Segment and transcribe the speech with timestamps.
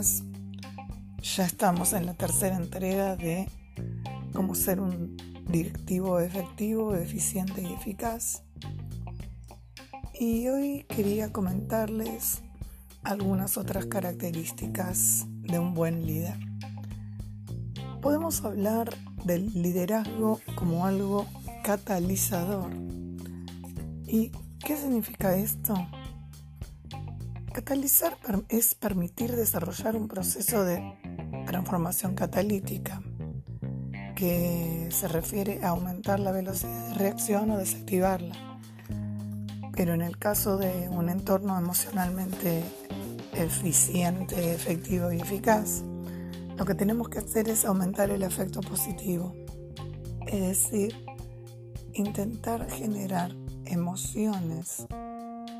[0.00, 3.50] Ya estamos en la tercera entrega de
[4.32, 8.42] cómo ser un directivo efectivo, eficiente y eficaz.
[10.18, 12.40] Y hoy quería comentarles
[13.02, 16.38] algunas otras características de un buen líder.
[18.00, 18.94] Podemos hablar
[19.24, 21.26] del liderazgo como algo
[21.62, 22.72] catalizador.
[24.06, 24.32] ¿Y
[24.64, 25.74] qué significa esto?
[27.52, 28.16] Catalizar
[28.48, 30.80] es permitir desarrollar un proceso de
[31.46, 33.02] transformación catalítica
[34.14, 38.36] que se refiere a aumentar la velocidad de reacción o desactivarla.
[39.74, 42.62] Pero en el caso de un entorno emocionalmente
[43.34, 45.82] eficiente, efectivo y eficaz,
[46.56, 49.34] lo que tenemos que hacer es aumentar el efecto positivo,
[50.28, 51.04] es decir,
[51.94, 53.32] intentar generar
[53.64, 54.86] emociones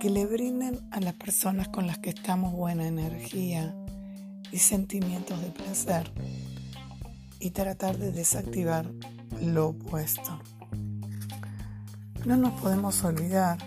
[0.00, 3.76] que le brinden a las personas con las que estamos buena energía
[4.50, 6.10] y sentimientos de placer
[7.38, 8.90] y tratar de desactivar
[9.42, 10.40] lo opuesto.
[12.24, 13.58] No nos podemos olvidar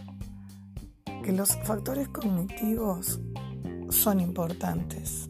[1.24, 3.22] que los factores cognitivos
[3.90, 5.30] son importantes,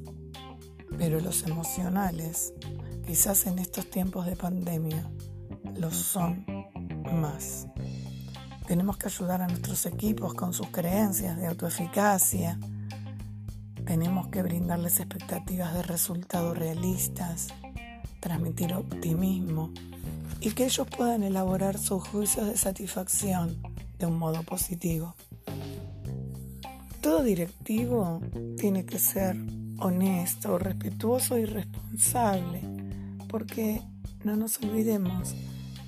[0.97, 2.53] pero los emocionales,
[3.06, 5.11] quizás en estos tiempos de pandemia,
[5.75, 6.45] lo son
[7.11, 7.67] más.
[8.67, 12.58] Tenemos que ayudar a nuestros equipos con sus creencias de autoeficacia.
[13.86, 17.50] Tenemos que brindarles expectativas de resultados realistas,
[18.22, 19.72] transmitir optimismo
[20.39, 23.61] y que ellos puedan elaborar sus juicios de satisfacción
[24.00, 25.16] de un modo positivo.
[27.02, 28.22] Todo directivo
[28.58, 29.36] tiene que ser
[29.80, 32.61] honesto, respetuoso y responsable,
[33.28, 33.81] porque
[34.23, 35.36] no nos olvidemos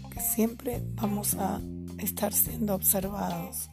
[0.09, 1.61] que siempre vamos a
[1.99, 3.69] estar siendo observados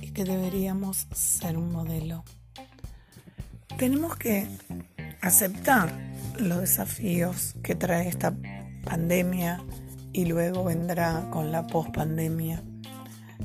[0.00, 2.24] y que deberíamos ser un modelo.
[3.78, 4.48] Tenemos que
[5.20, 5.92] aceptar
[6.38, 8.34] los desafíos que trae esta
[8.84, 9.62] pandemia
[10.12, 12.62] y luego vendrá con la pospandemia.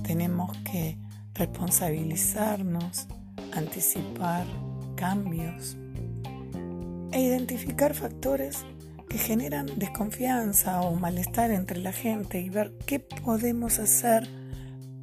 [0.03, 0.97] Tenemos que
[1.33, 3.07] responsabilizarnos,
[3.53, 4.45] anticipar
[4.95, 5.75] cambios
[7.11, 8.65] e identificar factores
[9.11, 14.25] que generan desconfianza o malestar entre la gente y ver qué podemos hacer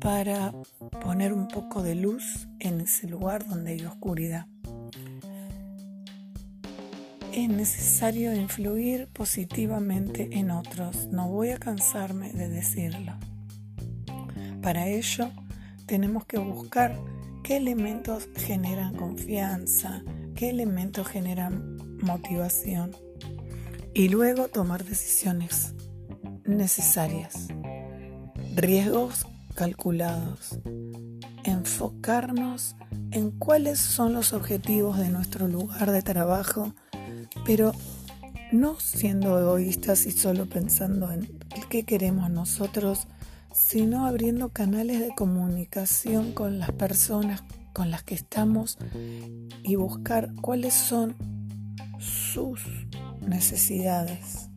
[0.00, 0.54] para
[1.02, 4.46] poner un poco de luz en ese lugar donde hay oscuridad.
[7.34, 13.12] Es necesario influir positivamente en otros, no voy a cansarme de decirlo.
[14.62, 15.30] Para ello
[15.84, 16.98] tenemos que buscar
[17.44, 20.02] qué elementos generan confianza,
[20.34, 22.96] qué elementos generan motivación
[23.98, 25.75] y luego tomar decisiones
[26.44, 27.48] necesarias,
[28.54, 29.26] riesgos
[29.56, 30.60] calculados,
[31.42, 32.76] enfocarnos
[33.10, 36.75] en cuáles son los objetivos de nuestro lugar de trabajo,
[37.44, 37.72] pero
[38.53, 41.28] no siendo egoístas y solo pensando en
[41.69, 43.08] qué queremos nosotros,
[43.53, 47.42] sino abriendo canales de comunicación con las personas
[47.72, 48.78] con las que estamos
[49.64, 51.16] y buscar cuáles son
[51.98, 52.60] sus
[53.28, 54.48] necesidades.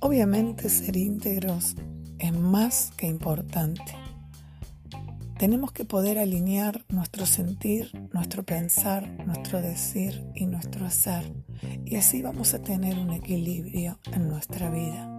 [0.00, 1.76] Obviamente ser íntegros
[2.18, 3.94] es más que importante.
[5.38, 11.32] Tenemos que poder alinear nuestro sentir, nuestro pensar, nuestro decir y nuestro hacer.
[11.84, 15.16] Y así vamos a tener un equilibrio en nuestra vida.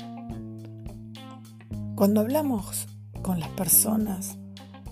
[1.96, 2.88] Cuando hablamos
[3.22, 4.38] con las personas,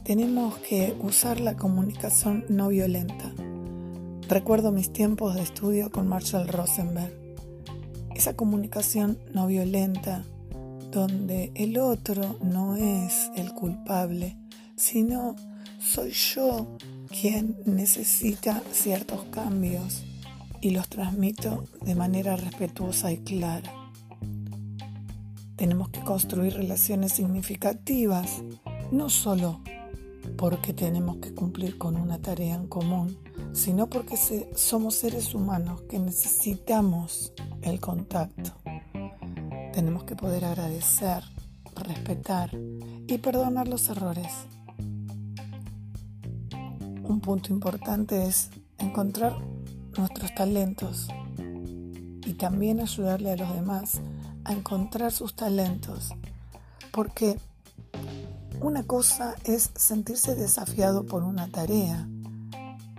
[0.03, 3.33] tenemos que usar la comunicación no violenta
[4.31, 7.11] Recuerdo mis tiempos de estudio con Marshall Rosenberg.
[8.15, 10.23] Esa comunicación no violenta,
[10.89, 14.37] donde el otro no es el culpable,
[14.77, 15.35] sino
[15.81, 16.77] soy yo
[17.09, 20.05] quien necesita ciertos cambios
[20.61, 23.73] y los transmito de manera respetuosa y clara.
[25.57, 28.41] Tenemos que construir relaciones significativas,
[28.93, 29.59] no solo
[30.37, 33.17] porque tenemos que cumplir con una tarea en común,
[33.53, 34.17] sino porque
[34.55, 38.51] somos seres humanos que necesitamos el contacto.
[39.73, 41.23] Tenemos que poder agradecer,
[41.75, 42.51] respetar
[43.07, 44.31] y perdonar los errores.
[47.03, 49.37] Un punto importante es encontrar
[49.97, 51.07] nuestros talentos
[52.25, 54.01] y también ayudarle a los demás
[54.43, 56.09] a encontrar sus talentos,
[56.91, 57.37] porque
[58.61, 62.07] una cosa es sentirse desafiado por una tarea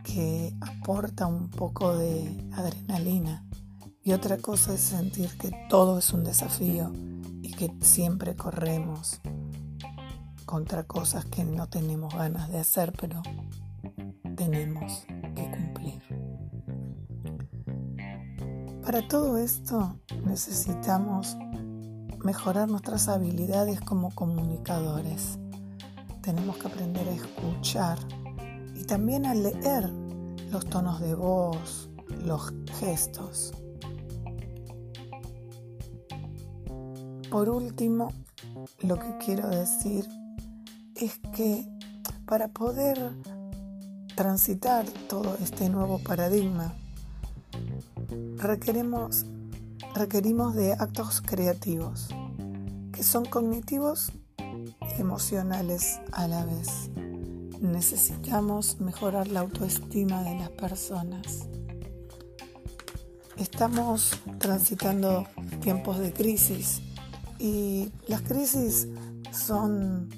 [0.03, 3.45] que aporta un poco de adrenalina
[4.03, 6.93] y otra cosa es sentir que todo es un desafío
[7.43, 9.21] y que siempre corremos
[10.45, 13.23] contra cosas que no tenemos ganas de hacer, pero
[14.35, 15.07] tenemos
[15.37, 16.03] que cumplir.
[18.85, 21.37] Para todo esto necesitamos
[22.25, 25.39] mejorar nuestras habilidades como comunicadores.
[26.23, 27.99] Tenemos que aprender a escuchar
[28.75, 29.91] y también a leer
[30.51, 31.91] los tonos de voz,
[32.25, 33.53] los gestos.
[37.31, 38.13] Por último,
[38.83, 40.07] lo que quiero decir
[40.95, 41.67] es que
[42.27, 42.99] para poder
[44.15, 46.75] transitar todo este nuevo paradigma,
[48.37, 49.25] requerimos,
[50.55, 52.09] de actos creativos,
[52.93, 54.13] que son cognitivos
[54.99, 56.91] emocionales a la vez.
[57.61, 61.49] Necesitamos mejorar la autoestima de las personas.
[63.37, 65.27] Estamos transitando
[65.61, 66.83] tiempos de crisis
[67.39, 68.89] y las crisis
[69.31, 70.09] son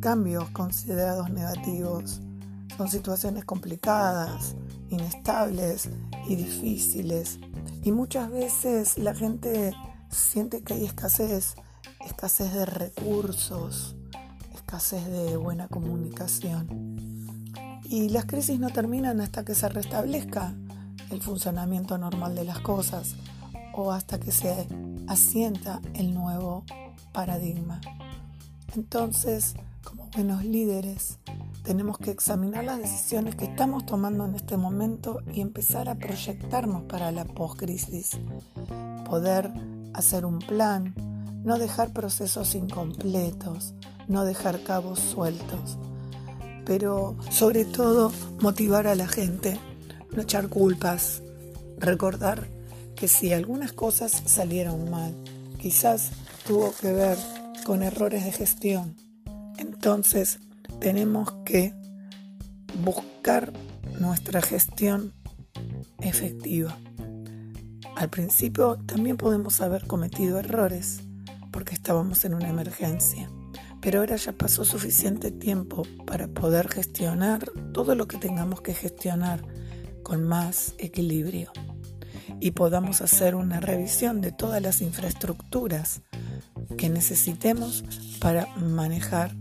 [0.00, 2.20] cambios considerados negativos,
[2.76, 4.54] son situaciones complicadas,
[4.90, 5.88] inestables
[6.28, 7.38] y difíciles.
[7.82, 9.74] Y muchas veces la gente
[10.10, 11.54] siente que hay escasez,
[12.04, 13.96] escasez de recursos,
[14.54, 17.46] escasez de buena comunicación.
[17.84, 20.54] Y las crisis no terminan hasta que se restablezca
[21.10, 23.16] el funcionamiento normal de las cosas
[23.74, 24.68] o hasta que se
[25.08, 26.64] asienta el nuevo
[27.12, 27.80] paradigma.
[28.74, 31.18] Entonces, como buenos líderes,
[31.64, 36.84] tenemos que examinar las decisiones que estamos tomando en este momento y empezar a proyectarnos
[36.84, 38.18] para la post-crisis.
[39.04, 39.52] Poder
[39.94, 40.94] hacer un plan,
[41.44, 43.74] no dejar procesos incompletos,
[44.08, 45.78] no dejar cabos sueltos,
[46.64, 49.58] pero sobre todo motivar a la gente,
[50.14, 51.22] no echar culpas,
[51.78, 52.48] recordar
[52.94, 55.14] que si algunas cosas salieron mal,
[55.58, 56.10] quizás
[56.46, 57.16] tuvo que ver
[57.64, 58.96] con errores de gestión,
[59.56, 60.40] entonces
[60.80, 61.74] tenemos que
[62.84, 63.52] buscar
[63.98, 65.12] nuestra gestión
[66.00, 66.76] efectiva.
[67.96, 71.02] Al principio también podemos haber cometido errores
[71.50, 73.30] porque estábamos en una emergencia,
[73.80, 79.42] pero ahora ya pasó suficiente tiempo para poder gestionar todo lo que tengamos que gestionar
[80.02, 81.52] con más equilibrio
[82.40, 86.02] y podamos hacer una revisión de todas las infraestructuras
[86.76, 87.84] que necesitemos
[88.20, 89.36] para manejar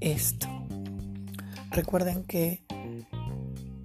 [0.00, 0.48] esto.
[1.70, 2.64] Recuerden que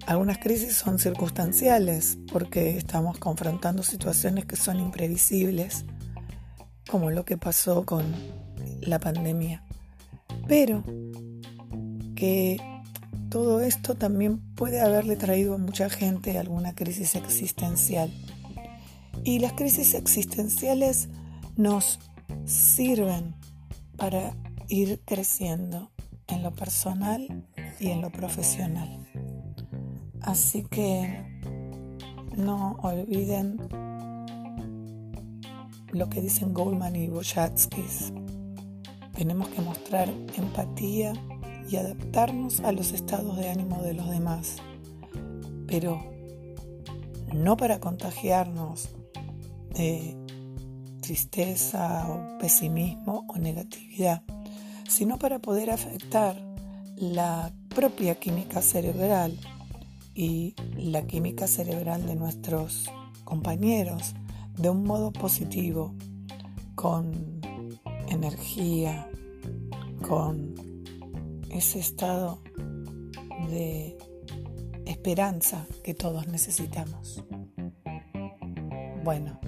[0.06, 5.84] algunas crisis son circunstanciales porque estamos confrontando situaciones que son imprevisibles,
[6.88, 8.04] como lo que pasó con
[8.80, 9.62] la pandemia.
[10.46, 10.82] Pero
[12.16, 12.60] que
[13.30, 18.10] todo esto también puede haberle traído a mucha gente alguna crisis existencial.
[19.24, 21.08] Y las crisis existenciales
[21.56, 22.00] nos
[22.44, 23.34] sirven
[23.96, 24.34] para
[24.68, 25.90] ir creciendo
[26.28, 27.44] en lo personal
[27.78, 29.06] y en lo profesional.
[30.22, 31.24] Así que
[32.36, 33.58] no olviden
[35.92, 37.84] lo que dicen Goldman y Boyatsky.
[39.14, 41.12] Tenemos que mostrar empatía
[41.68, 44.56] y adaptarnos a los estados de ánimo de los demás,
[45.66, 46.02] pero
[47.32, 48.90] no para contagiarnos
[49.74, 50.16] de
[51.00, 54.22] tristeza o pesimismo o negatividad,
[54.88, 56.36] sino para poder afectar
[56.96, 59.38] la propia química cerebral
[60.14, 62.90] y la química cerebral de nuestros
[63.24, 64.14] compañeros
[64.58, 65.94] de un modo positivo,
[66.74, 67.40] con
[68.08, 69.08] energía,
[70.06, 70.54] con
[71.50, 72.40] ese estado
[73.50, 73.96] de
[74.86, 77.24] esperanza que todos necesitamos.
[79.04, 79.40] Bueno,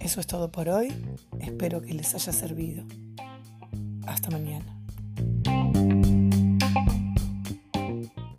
[0.00, 0.92] eso es todo por hoy.
[1.40, 2.84] Espero que les haya servido.
[4.06, 4.71] Hasta mañana.